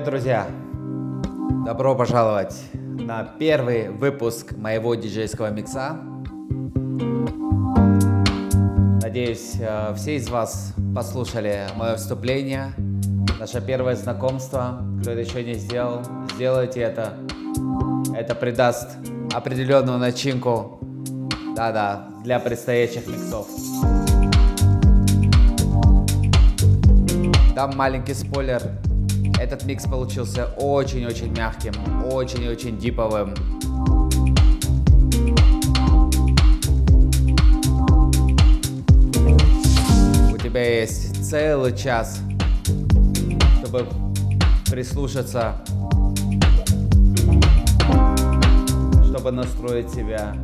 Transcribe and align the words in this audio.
Привет, 0.00 0.12
друзья! 0.12 0.46
Добро 1.66 1.94
пожаловать 1.94 2.58
на 2.72 3.22
первый 3.22 3.90
выпуск 3.90 4.56
моего 4.56 4.94
диджейского 4.94 5.50
микса. 5.50 5.98
Надеюсь, 9.02 9.56
э, 9.60 9.92
все 9.96 10.16
из 10.16 10.30
вас 10.30 10.72
послушали 10.94 11.66
мое 11.76 11.96
вступление, 11.96 12.72
наше 13.38 13.60
первое 13.60 13.94
знакомство. 13.94 14.80
Кто 15.02 15.10
это 15.10 15.20
еще 15.20 15.44
не 15.44 15.52
сделал, 15.52 16.00
сделайте 16.34 16.80
это. 16.80 17.18
Это 18.14 18.34
придаст 18.34 18.96
определенную 19.34 19.98
начинку, 19.98 20.80
да-да, 21.54 22.08
для 22.24 22.40
предстоящих 22.40 23.06
миксов. 23.06 23.46
Дам 27.54 27.76
маленький 27.76 28.14
спойлер. 28.14 28.62
Этот 29.40 29.64
микс 29.64 29.84
получился 29.84 30.48
очень-очень 30.58 31.34
мягким, 31.34 31.72
очень-очень 32.12 32.78
диповым. 32.78 33.32
У 40.30 40.36
тебя 40.36 40.80
есть 40.80 41.26
целый 41.26 41.74
час, 41.74 42.20
чтобы 43.58 43.86
прислушаться, 44.70 45.54
чтобы 49.06 49.32
настроить 49.32 49.88
себя 49.88 50.36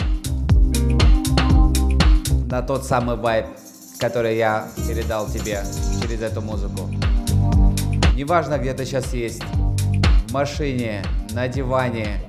на 2.51 2.63
тот 2.63 2.87
самый 2.87 3.17
вайб, 3.17 3.45
который 3.99 4.39
я 4.39 4.67
передал 4.89 5.27
тебе 5.27 5.63
через 6.01 6.23
эту 6.23 6.41
музыку. 6.41 6.89
Неважно, 8.17 8.57
где 8.57 8.73
ты 8.73 8.87
сейчас 8.87 9.13
есть, 9.13 9.43
в 9.43 10.33
машине, 10.33 11.03
на 11.33 11.49
диване, 11.49 12.23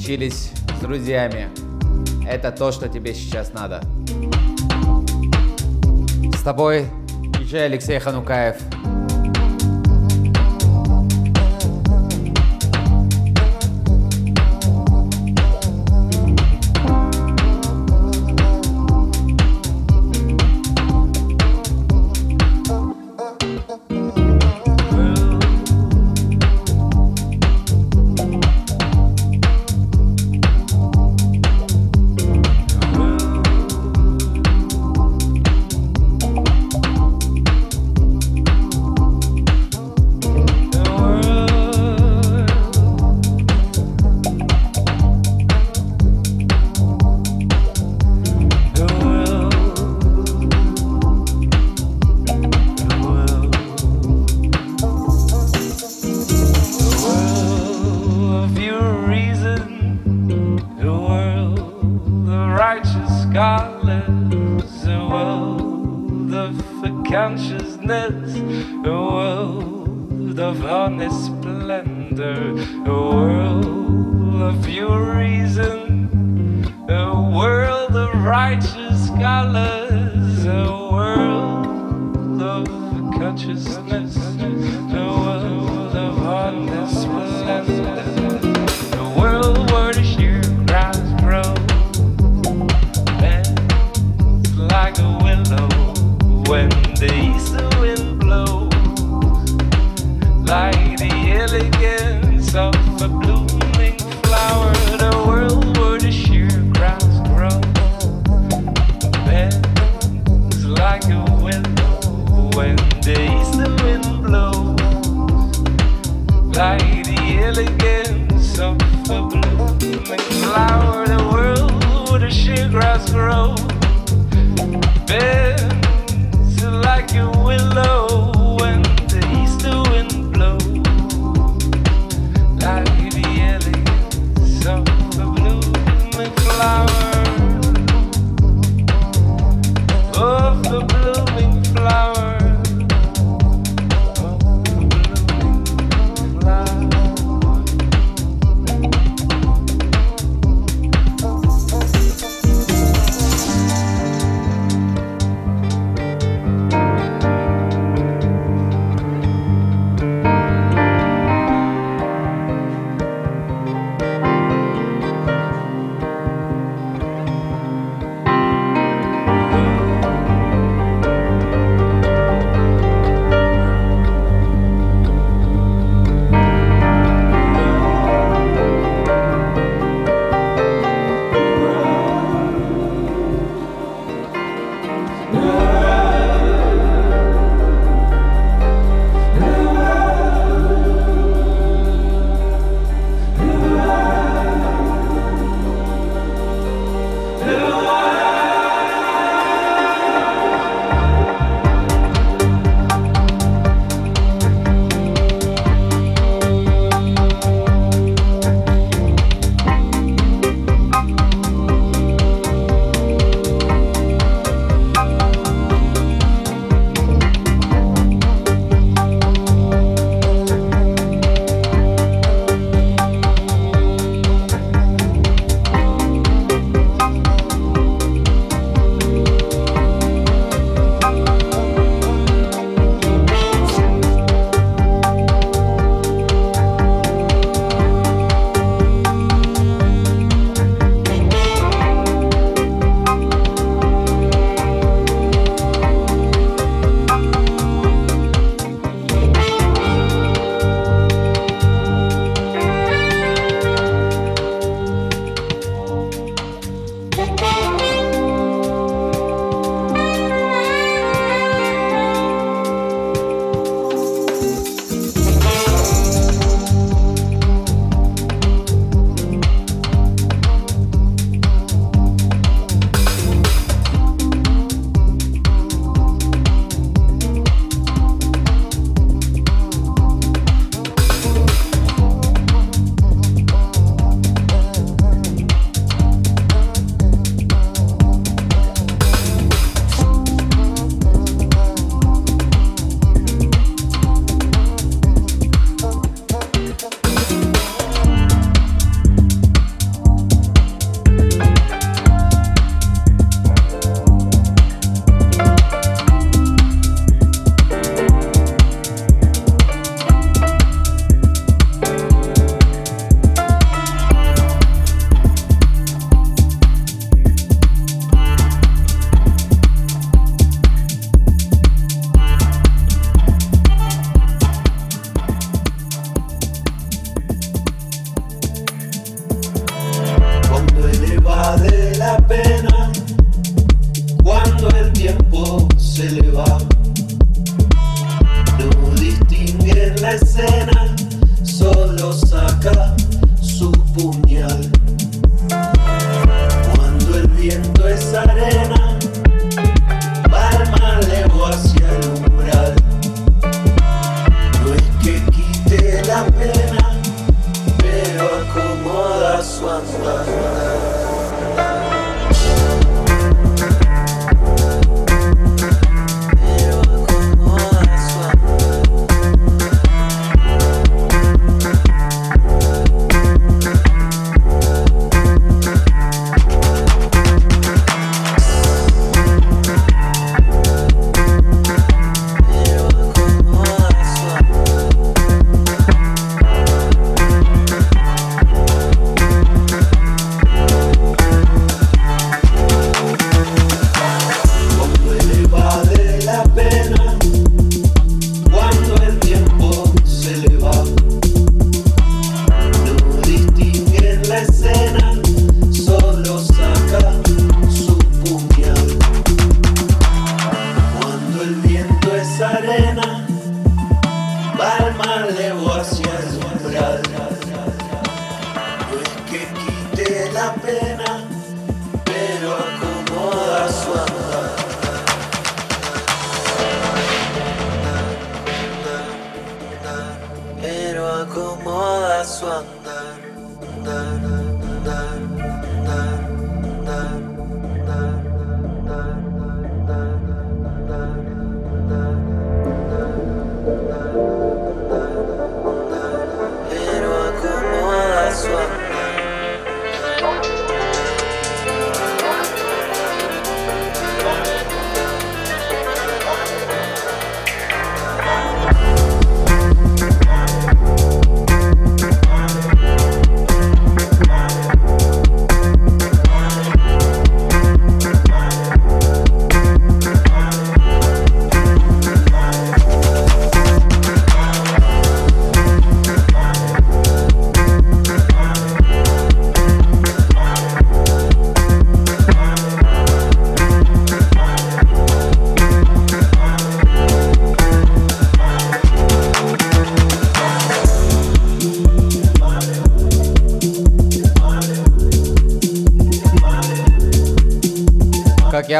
чились 0.00 0.52
с 0.78 0.80
друзьями. 0.80 1.48
Это 2.24 2.52
то, 2.52 2.70
что 2.70 2.88
тебе 2.88 3.12
сейчас 3.12 3.52
надо. 3.52 3.82
С 6.32 6.42
тобой 6.42 6.86
диджей 7.40 7.64
Алексей 7.64 7.98
Ханукаев. 7.98 8.54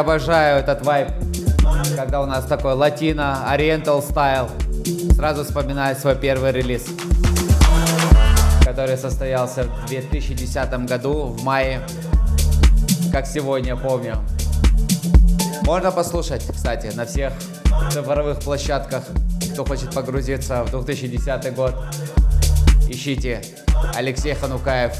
Обожаю 0.03 0.59
этот 0.59 0.85
вайб, 0.85 1.09
когда 1.97 2.23
у 2.23 2.27
нас 2.27 2.45
такой 2.45 2.75
латино, 2.75 3.49
ориентал 3.49 4.03
стайл. 4.03 4.49
Сразу 5.15 5.45
вспоминаю 5.45 5.95
свой 5.95 6.17
первый 6.17 6.51
релиз, 6.51 6.87
который 8.65 8.99
состоялся 8.99 9.63
в 9.63 9.87
2010 9.87 10.87
году, 10.87 11.27
в 11.27 11.45
мае, 11.45 11.81
как 13.13 13.29
сегодня 13.29 13.77
помню. 13.77 14.17
Можно 15.63 15.93
послушать, 15.93 16.45
кстати, 16.53 16.89
на 16.97 17.07
всех 17.07 17.33
цифровых 17.93 18.41
площадках, 18.41 19.05
кто 19.53 19.65
хочет 19.65 19.95
погрузиться 19.95 20.65
в 20.65 20.71
2010 20.71 21.55
год. 21.55 21.77
Ищите 22.89 23.41
Алексей 23.95 24.35
Ханукаев, 24.35 24.95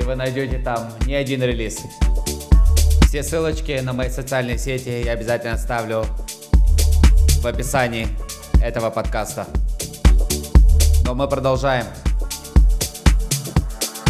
и 0.00 0.02
вы 0.02 0.16
найдете 0.16 0.58
там 0.58 0.90
не 1.06 1.14
один 1.14 1.40
релиз. 1.40 1.78
Все 3.14 3.22
ссылочки 3.22 3.78
на 3.78 3.92
мои 3.92 4.10
социальные 4.10 4.58
сети 4.58 5.04
я 5.04 5.12
обязательно 5.12 5.52
оставлю 5.52 6.04
в 7.42 7.46
описании 7.46 8.08
этого 8.60 8.90
подкаста. 8.90 9.46
Но 11.04 11.14
мы 11.14 11.28
продолжаем. 11.28 11.86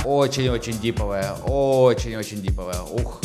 Очень-очень 0.06 0.80
диповая, 0.80 1.34
очень-очень 1.44 2.40
диповая. 2.40 2.80
Ух. 2.80 3.20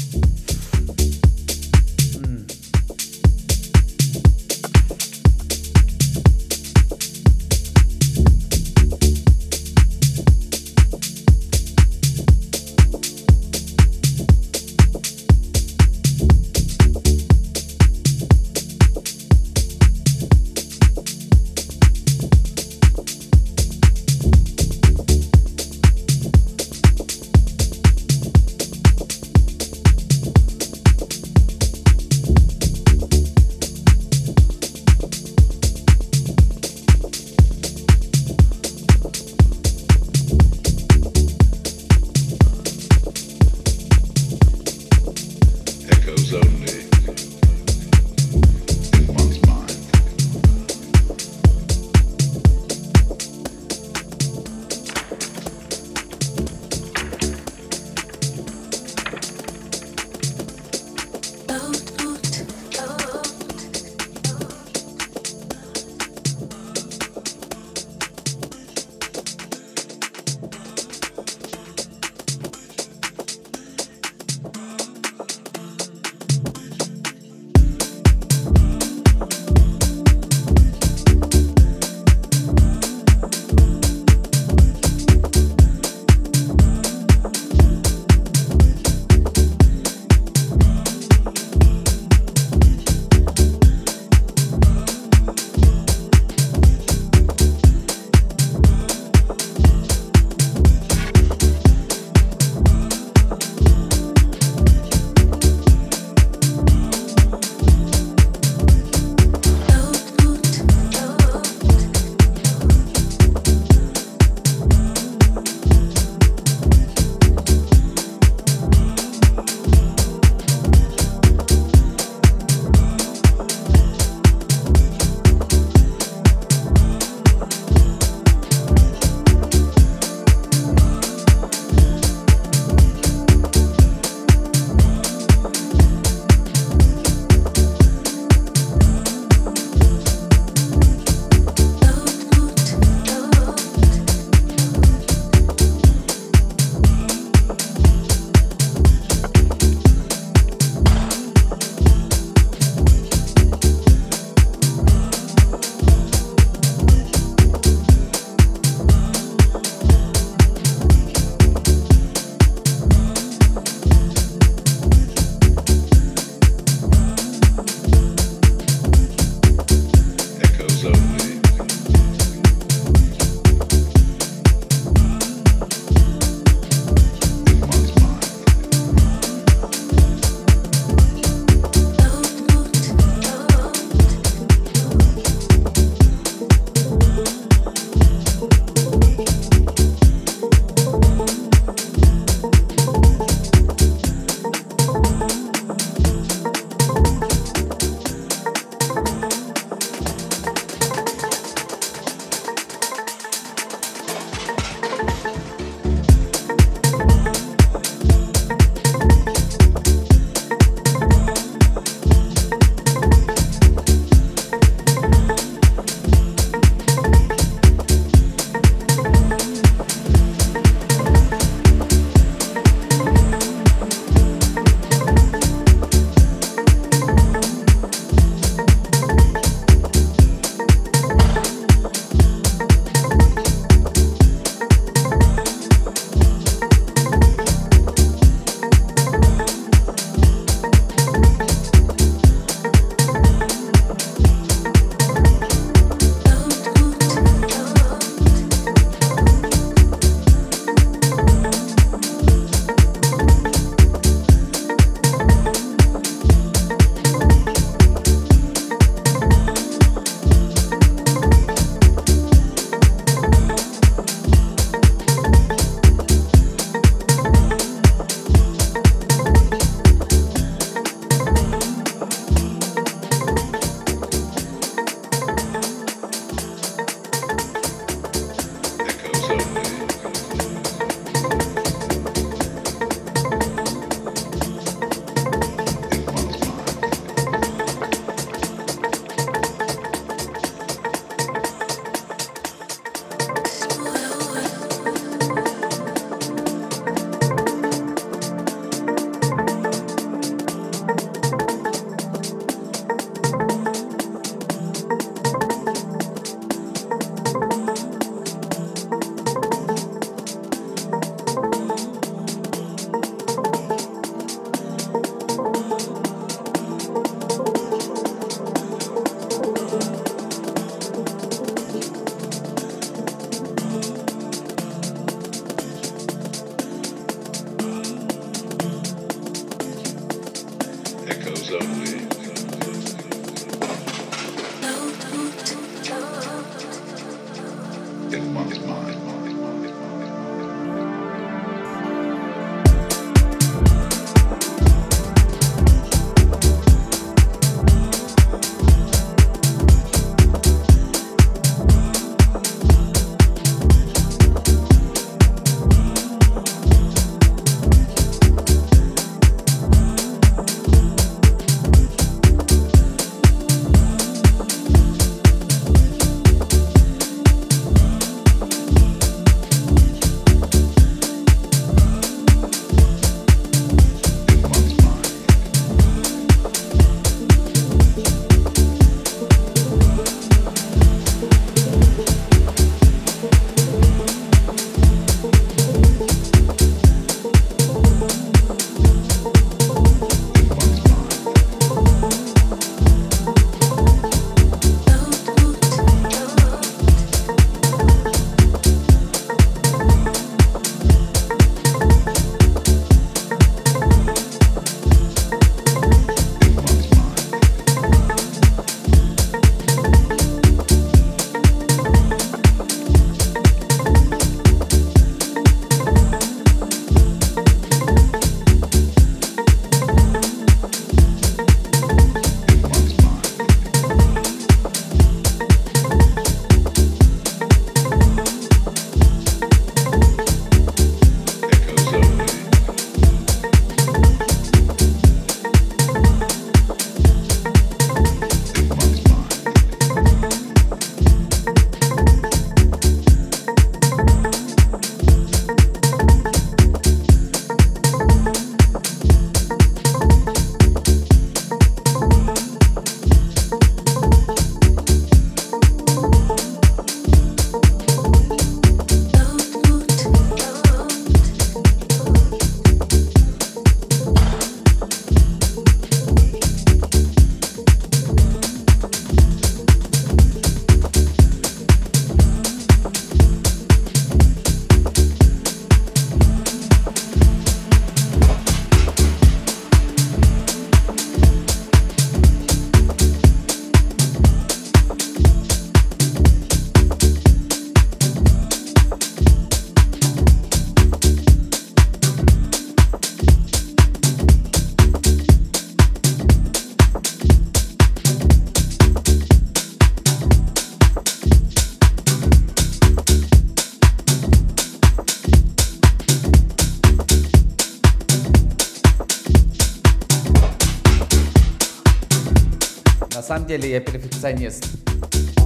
Деле 513.50 513.72
я 513.72 513.79
перфекционист. 513.79 514.64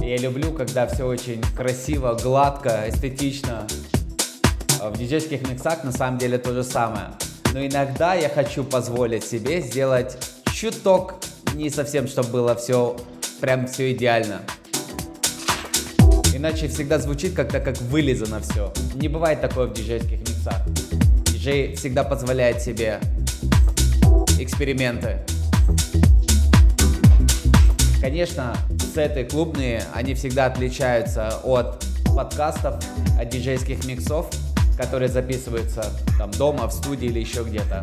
Я 0.02 0.18
люблю, 0.18 0.52
когда 0.52 0.86
все 0.86 1.06
очень 1.06 1.40
красиво, 1.56 2.14
гладко, 2.22 2.84
эстетично. 2.86 3.66
А 4.78 4.90
В 4.90 4.98
диджейских 4.98 5.48
миксах 5.48 5.84
на 5.84 5.90
самом 5.90 6.18
деле 6.18 6.36
то 6.36 6.52
же 6.52 6.62
самое. 6.62 7.12
Но 7.54 7.64
иногда 7.64 8.12
я 8.12 8.28
хочу 8.28 8.62
позволить 8.62 9.24
себе 9.24 9.62
сделать 9.62 10.18
чуток, 10.52 11.14
не 11.54 11.70
совсем, 11.70 12.06
чтобы 12.06 12.28
было 12.28 12.54
все 12.54 12.94
прям 13.40 13.66
все 13.66 13.92
идеально. 13.92 14.42
Иначе 16.34 16.68
всегда 16.68 16.98
звучит 16.98 17.32
как-то 17.32 17.58
как 17.58 17.78
вылизано 17.78 18.40
все. 18.40 18.70
Не 18.96 19.08
бывает 19.08 19.40
такое 19.40 19.68
в 19.68 19.72
диджейских 19.72 20.18
миксах. 20.20 20.60
Диджей 21.32 21.74
всегда 21.74 22.04
позволяет 22.04 22.60
себе 22.60 23.00
эксперименты. 24.38 25.23
Конечно, 28.14 28.56
сеты 28.94 29.24
клубные, 29.24 29.82
они 29.92 30.14
всегда 30.14 30.46
отличаются 30.46 31.40
от 31.42 31.84
подкастов, 32.14 32.76
от 33.18 33.28
диджейских 33.28 33.84
миксов, 33.86 34.30
которые 34.78 35.08
записываются 35.08 35.86
там 36.16 36.30
дома, 36.30 36.68
в 36.68 36.72
студии 36.72 37.06
или 37.06 37.18
еще 37.18 37.42
где-то. 37.42 37.82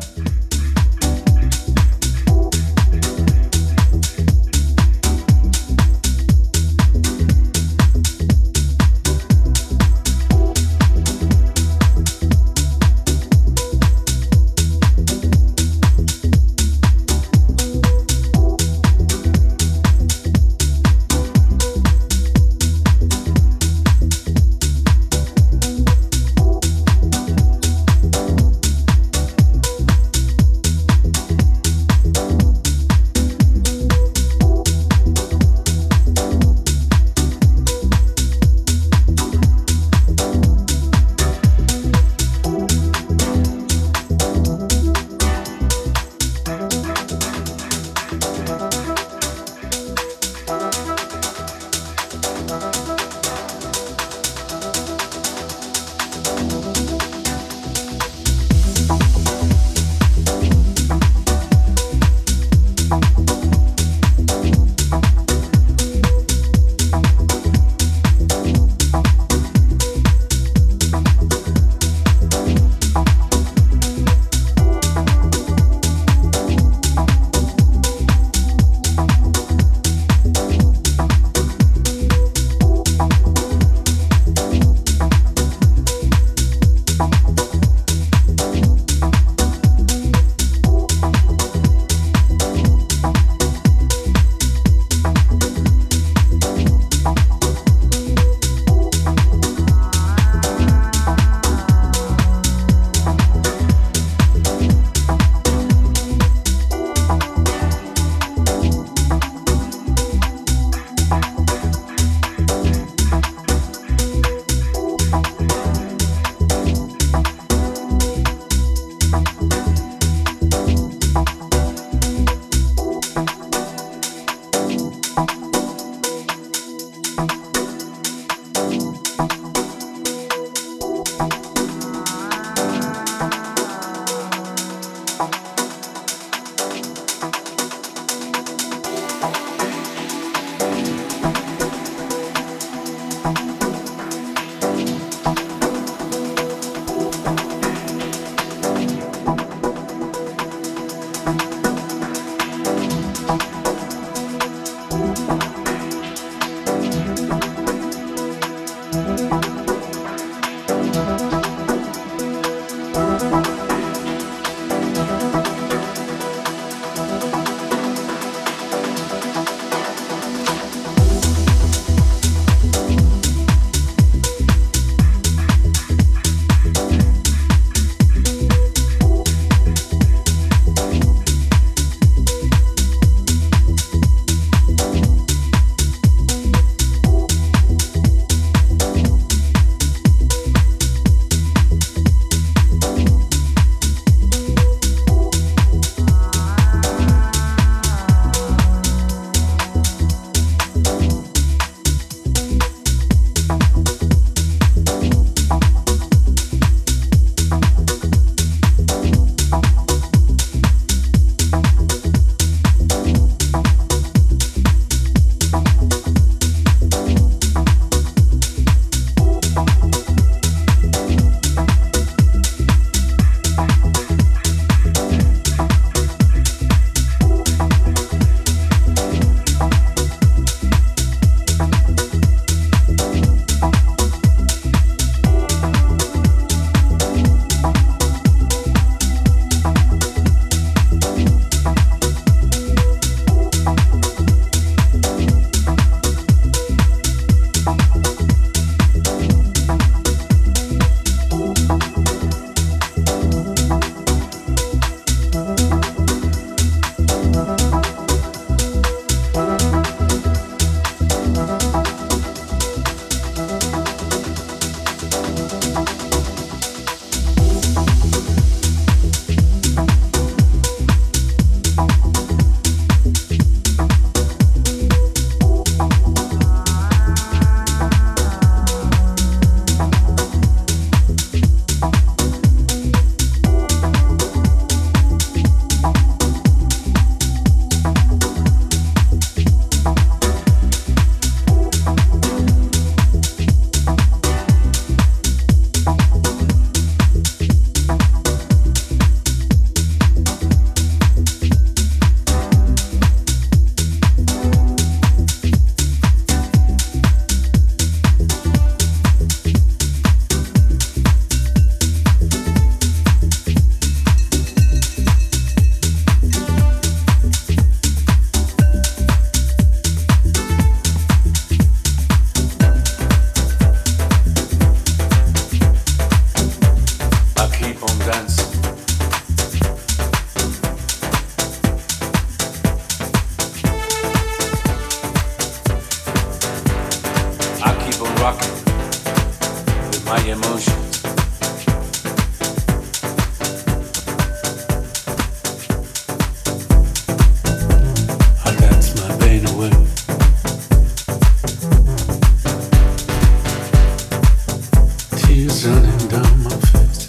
running 355.72 356.08
down 356.08 356.42
my 356.42 356.56
face. 356.70 357.08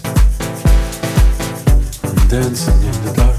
I'm 2.04 2.28
dancing 2.28 2.82
in 2.82 3.04
the 3.04 3.12
dark. 3.16 3.33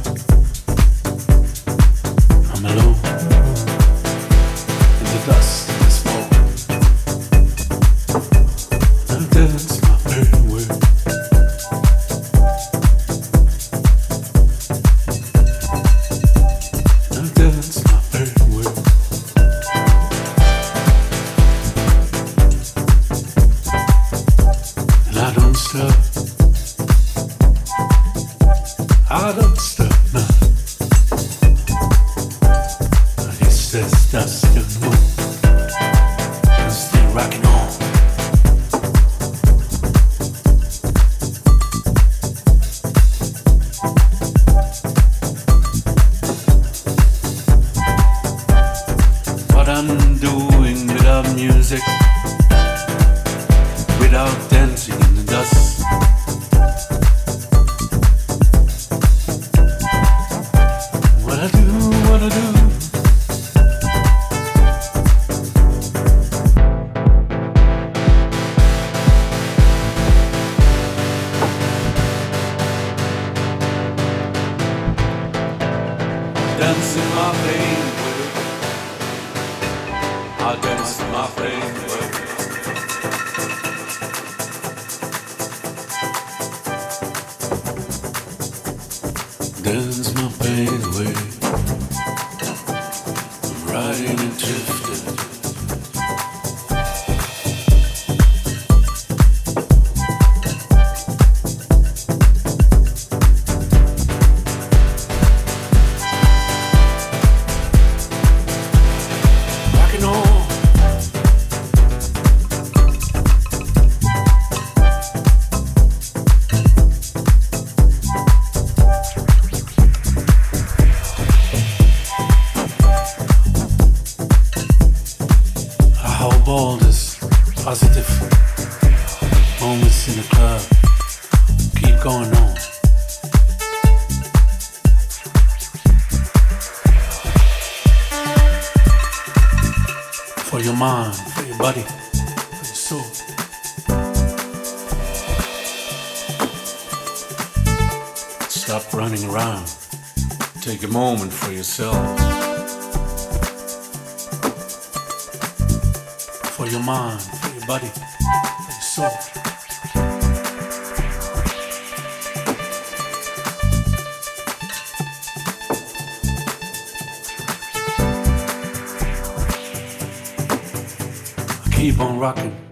rocking. 172.25 172.64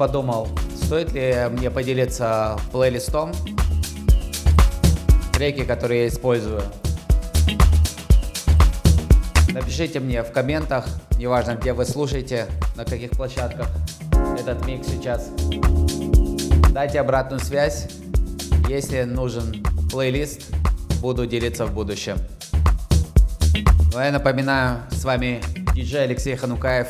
Подумал, 0.00 0.48
стоит 0.82 1.12
ли 1.12 1.36
мне 1.50 1.70
поделиться 1.70 2.58
плейлистом, 2.72 3.32
треки, 5.34 5.62
которые 5.62 6.04
я 6.04 6.08
использую. 6.08 6.62
Напишите 9.52 10.00
мне 10.00 10.22
в 10.22 10.32
комментах, 10.32 10.86
неважно 11.18 11.54
где 11.54 11.74
вы 11.74 11.84
слушаете, 11.84 12.46
на 12.76 12.86
каких 12.86 13.10
площадках 13.10 13.68
этот 14.38 14.64
микс 14.64 14.88
сейчас. 14.88 15.28
Дайте 16.70 16.98
обратную 16.98 17.40
связь. 17.40 17.88
Если 18.70 19.02
нужен 19.02 19.62
плейлист, 19.92 20.50
буду 21.02 21.26
делиться 21.26 21.66
в 21.66 21.74
будущем. 21.74 22.16
Ну 23.92 23.98
а 23.98 24.06
я 24.06 24.12
напоминаю, 24.12 24.78
с 24.92 25.04
вами 25.04 25.42
диджей 25.74 26.04
Алексей 26.04 26.36
Ханукаев. 26.36 26.88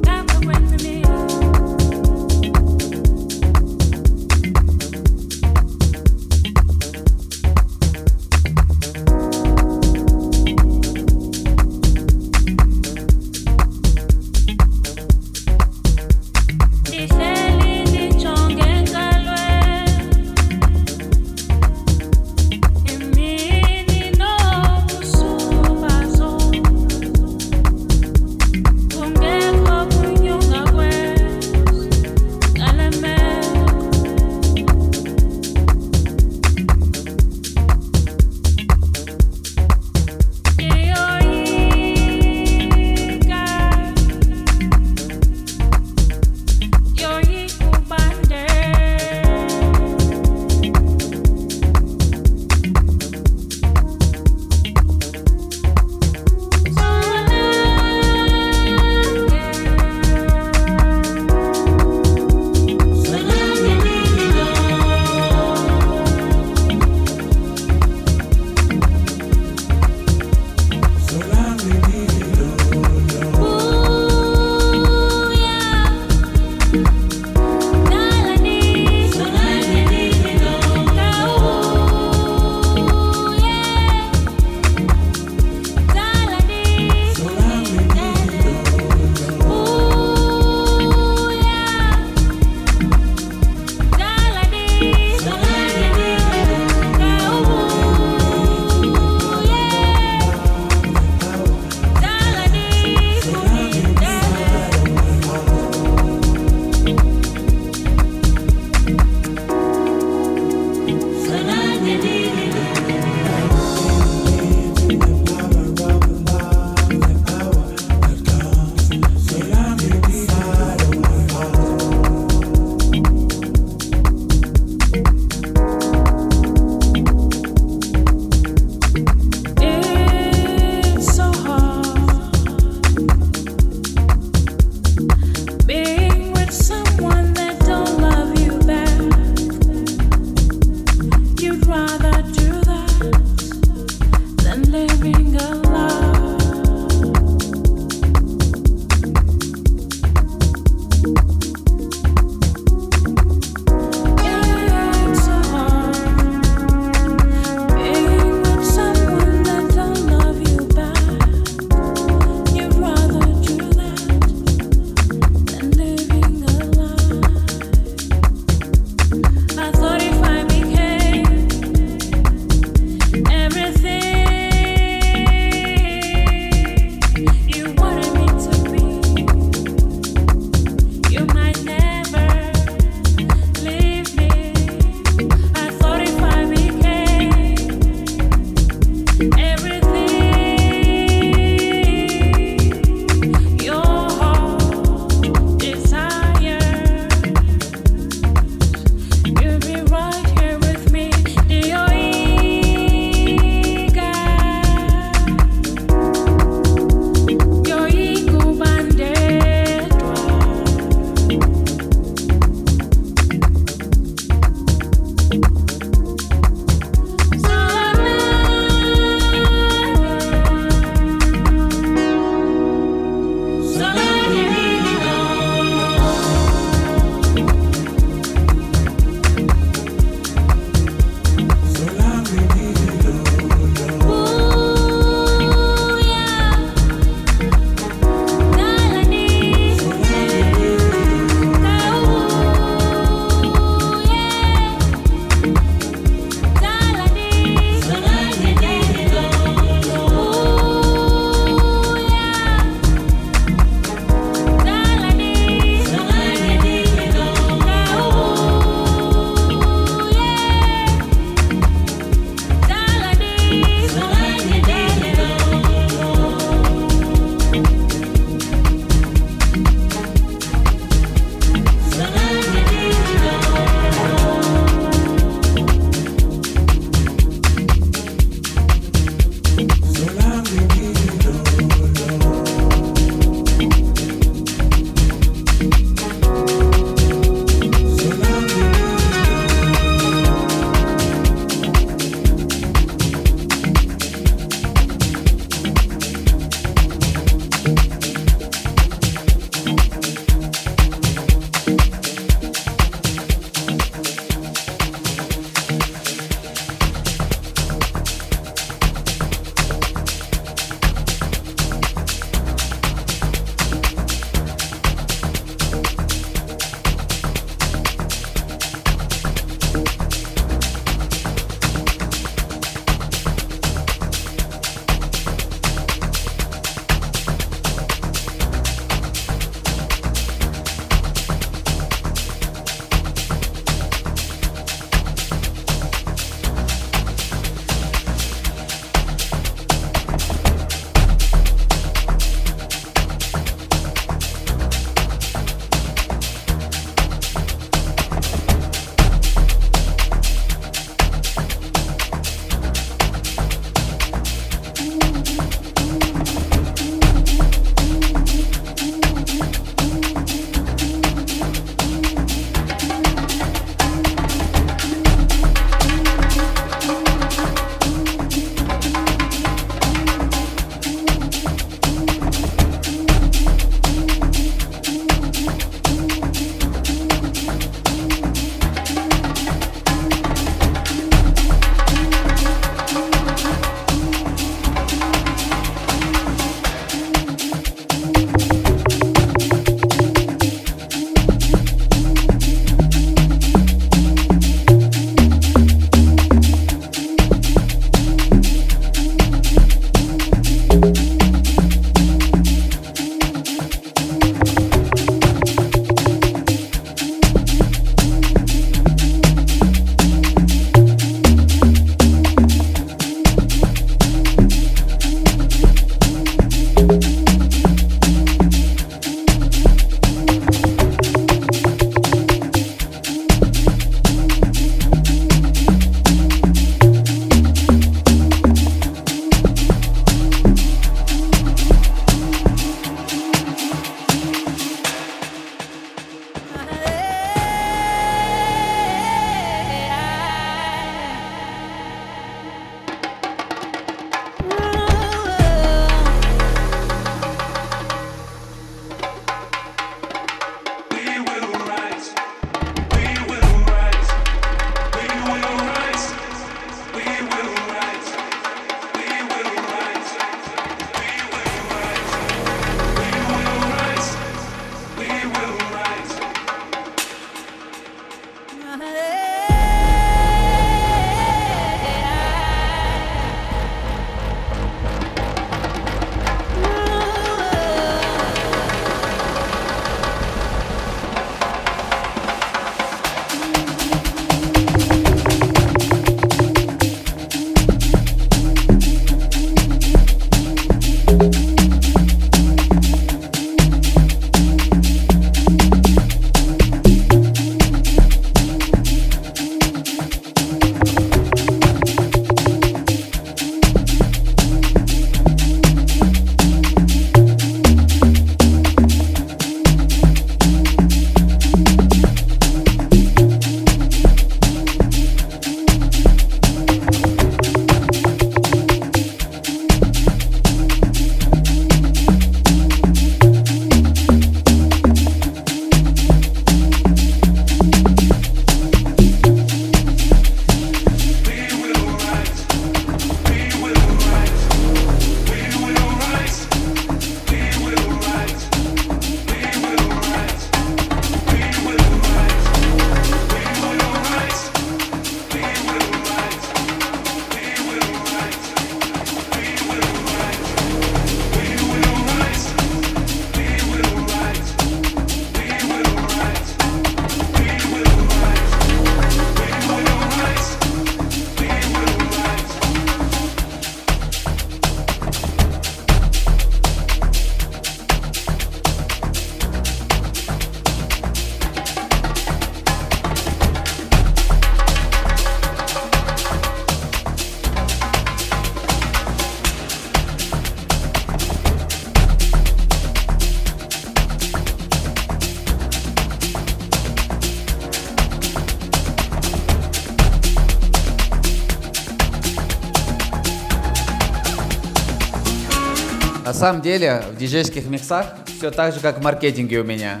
Самом 596.38 596.62
деле, 596.62 597.02
в 597.10 597.16
диджейских 597.16 597.66
миксах 597.66 598.06
все 598.26 598.52
так 598.52 598.72
же, 598.72 598.78
как 598.78 598.98
в 598.98 599.02
маркетинге 599.02 599.58
у 599.58 599.64
меня. 599.64 600.00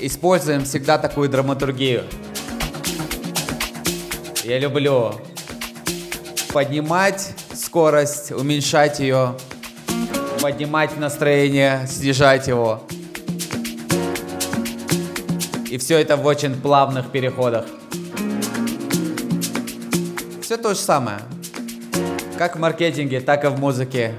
Используем 0.00 0.64
всегда 0.64 0.98
такую 0.98 1.28
драматургию. 1.28 2.04
Я 4.44 4.60
люблю 4.60 5.14
поднимать 6.52 7.32
скорость, 7.52 8.30
уменьшать 8.30 9.00
ее, 9.00 9.34
поднимать 10.40 10.96
настроение, 10.96 11.88
снижать 11.88 12.46
его. 12.46 12.84
И 15.70 15.76
все 15.78 15.98
это 15.98 16.16
в 16.16 16.24
очень 16.24 16.54
плавных 16.54 17.10
переходах. 17.10 17.66
Все 20.40 20.56
то 20.56 20.68
же 20.74 20.78
самое. 20.78 21.18
Как 22.38 22.54
в 22.54 22.62
marketing, 22.62 23.20
так 23.22 23.42
и 23.44 23.48
в 23.48 23.58
музыке. 23.58 24.14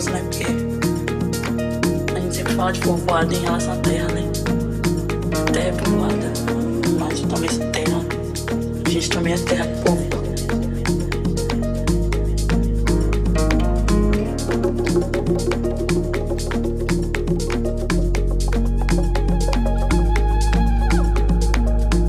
Curioso, 0.00 0.10
né? 0.10 0.22
Porque 0.22 0.44
a 2.14 2.20
gente 2.20 2.34
sempre 2.34 2.54
fala 2.54 2.72
de 2.72 2.80
povoado 2.80 3.34
em 3.34 3.38
relação 3.38 3.74
à 3.74 3.76
terra, 3.76 4.08
né? 4.08 4.22
Terra 5.52 5.68
é 5.68 5.72
povoada, 5.72 6.32
mas 6.98 7.20
talvez 7.20 7.58
terra. 7.58 8.00
A 8.84 8.88
gente 8.88 9.10
também 9.10 9.34
é 9.34 9.38
terra 9.38 9.66
povo. 9.84 10.08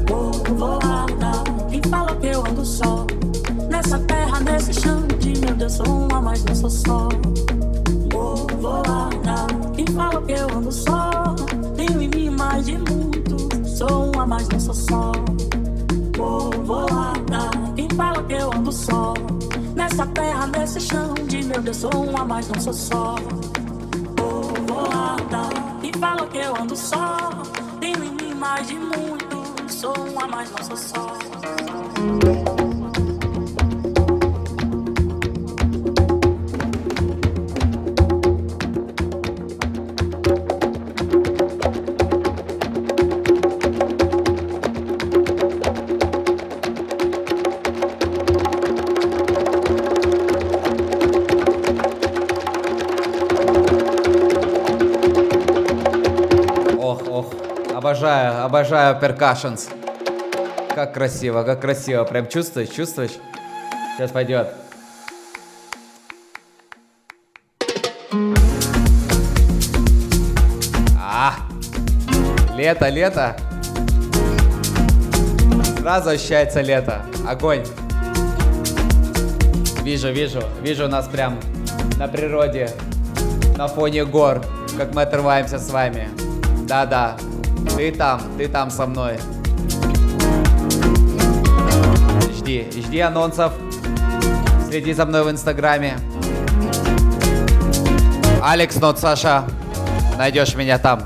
Povoada, 0.08 1.44
e 1.72 1.88
fala 1.90 2.12
Deus, 21.72 21.78
sou 21.78 22.04
uma, 22.04 22.26
mas 22.26 22.50
não 22.50 22.60
sou 22.60 22.74
só. 22.74 23.16
Povoada, 24.18 25.50
e 25.82 25.98
fala 25.98 26.28
que 26.28 26.38
eu 26.38 26.54
ando 26.56 26.76
só. 26.76 27.18
Tenho 27.80 28.04
em 28.04 28.12
mim 28.12 28.34
mais 28.36 28.68
de 28.68 28.76
muito, 28.76 29.72
sou 29.72 29.94
uma, 30.10 30.28
mas 30.28 30.52
não 30.52 30.64
sou 30.64 30.76
só. 30.76 31.31
Обожаю 58.82 59.00
перкашенс. 59.00 59.70
Как 60.74 60.92
красиво, 60.96 61.44
как 61.44 61.62
красиво. 61.62 62.04
Прям 62.04 62.28
чувствуешь, 62.28 62.70
чувствуешь? 62.70 63.12
Сейчас 63.96 64.10
пойдет. 64.10 64.48
А, 71.00 71.36
лето, 72.56 72.90
лето. 72.90 73.38
Сразу 75.80 76.10
ощущается 76.10 76.62
лето. 76.62 77.06
Огонь. 77.28 77.64
Вижу, 79.84 80.12
вижу, 80.12 80.42
вижу 80.64 80.88
нас 80.88 81.08
прям 81.08 81.40
на 81.98 82.08
природе, 82.08 82.72
на 83.58 83.68
фоне 83.68 84.06
гор, 84.06 84.44
как 84.76 84.96
мы 84.96 85.04
отрываемся 85.04 85.60
с 85.60 85.70
вами. 85.70 86.10
Да-да, 86.68 87.16
ты 87.82 87.92
там, 87.92 88.22
ты 88.38 88.48
там 88.48 88.70
со 88.70 88.86
мной. 88.86 89.18
Жди, 92.38 92.70
жди 92.76 93.00
анонсов. 93.00 93.54
Следи 94.68 94.94
за 94.94 95.08
мной 95.08 95.24
в 95.24 95.32
инстаграме. 95.32 95.98
Алекс 98.44 98.76
Нот 98.76 99.00
Саша. 99.00 99.46
Найдешь 100.16 100.54
меня 100.54 100.78
там. 100.78 101.02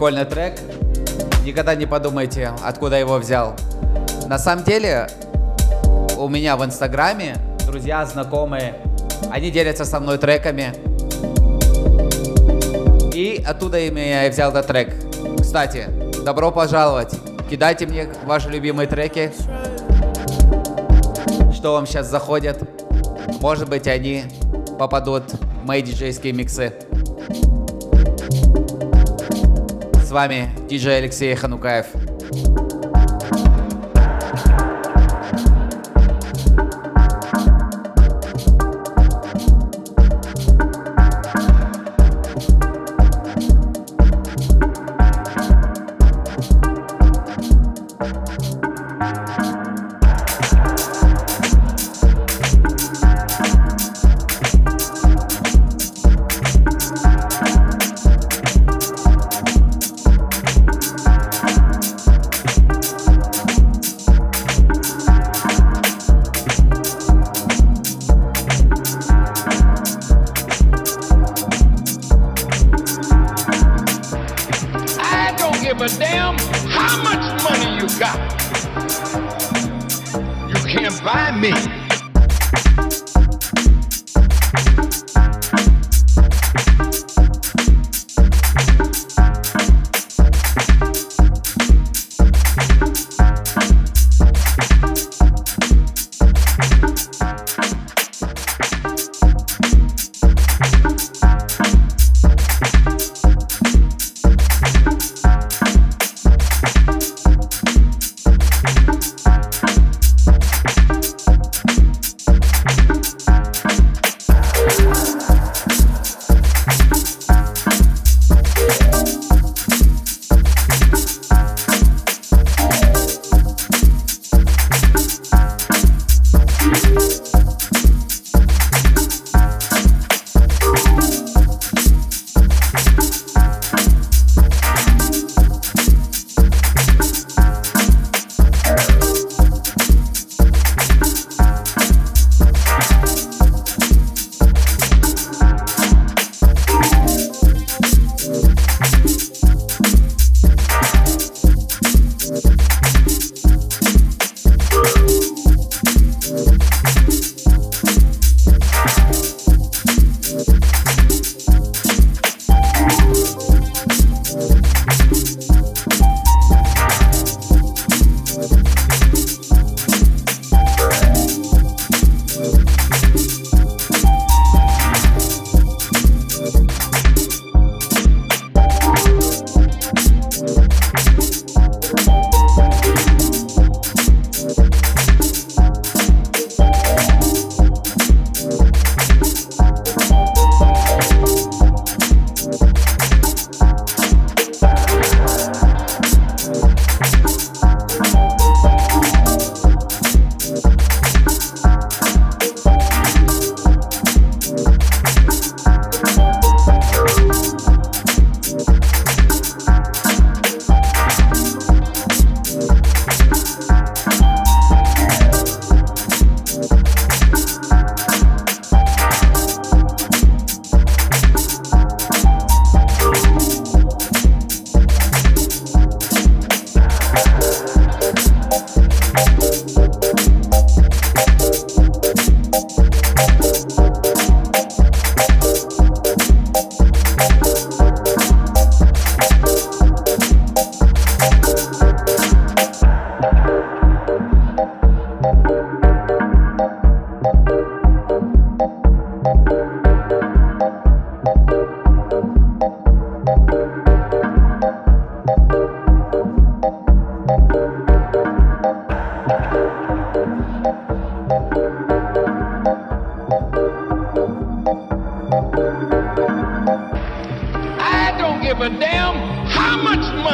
Прикольный 0.00 0.24
трек. 0.24 0.58
Никогда 1.44 1.74
не 1.74 1.84
подумайте, 1.84 2.52
откуда 2.64 2.98
его 2.98 3.18
взял. 3.18 3.54
На 4.28 4.38
самом 4.38 4.64
деле, 4.64 5.10
у 6.16 6.26
меня 6.26 6.56
в 6.56 6.64
Инстаграме 6.64 7.36
друзья, 7.66 8.06
знакомые, 8.06 8.76
они 9.30 9.50
делятся 9.50 9.84
со 9.84 10.00
мной 10.00 10.16
треками. 10.16 10.72
И 13.12 13.44
оттуда 13.46 13.78
я 13.78 14.26
и 14.26 14.30
взял 14.30 14.50
этот 14.50 14.68
трек. 14.68 14.94
Кстати, 15.38 15.88
добро 16.24 16.50
пожаловать. 16.50 17.12
Кидайте 17.50 17.86
мне 17.86 18.08
ваши 18.24 18.48
любимые 18.48 18.88
треки. 18.88 19.30
Что 21.52 21.74
вам 21.74 21.86
сейчас 21.86 22.06
заходят. 22.06 22.58
Может 23.42 23.68
быть, 23.68 23.86
они 23.86 24.24
попадут 24.78 25.24
в 25.62 25.66
мои 25.66 25.82
диджейские 25.82 26.32
миксы. 26.32 26.72
С 30.10 30.12
вами 30.12 30.50
диджей 30.68 30.98
Алексей 30.98 31.32
Ханукаев. 31.36 31.86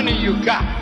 Money 0.06 0.22
you 0.22 0.36
got. 0.44 0.75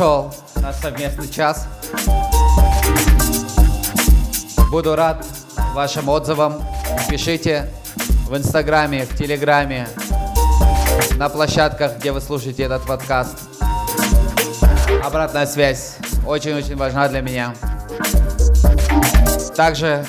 Прошел 0.00 0.34
наш 0.62 0.76
совместный 0.76 1.28
час. 1.28 1.66
Буду 4.70 4.96
рад 4.96 5.26
вашим 5.74 6.08
отзывам. 6.08 6.64
Пишите 7.10 7.68
в 8.26 8.34
Инстаграме, 8.34 9.04
в 9.04 9.14
Телеграме, 9.14 9.86
на 11.16 11.28
площадках, 11.28 11.98
где 11.98 12.12
вы 12.12 12.22
слушаете 12.22 12.62
этот 12.62 12.86
подкаст. 12.86 13.36
Обратная 15.04 15.44
связь 15.44 15.98
очень-очень 16.26 16.76
важна 16.76 17.06
для 17.06 17.20
меня. 17.20 17.54
Также 19.54 20.06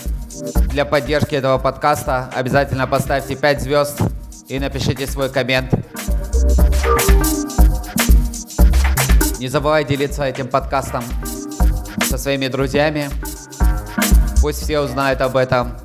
для 0.70 0.86
поддержки 0.86 1.36
этого 1.36 1.58
подкаста 1.58 2.30
обязательно 2.34 2.88
поставьте 2.88 3.36
5 3.36 3.62
звезд 3.62 4.00
и 4.48 4.58
напишите 4.58 5.06
свой 5.06 5.30
коммент. 5.30 5.74
Не 9.42 9.48
забывай 9.48 9.84
делиться 9.84 10.24
этим 10.24 10.48
подкастом 10.48 11.04
со 12.04 12.20
своими 12.20 12.48
друзьями. 12.48 13.10
Пусть 14.40 14.62
все 14.62 14.80
узнают 14.80 15.20
об 15.20 15.36
этом. 15.36 15.76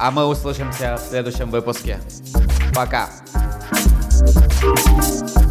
А 0.00 0.10
мы 0.10 0.24
услышимся 0.24 0.96
в 0.96 1.06
следующем 1.06 1.50
выпуске. 1.50 1.98
Пока. 2.74 3.10
thank 4.62 5.36
you 5.36 5.41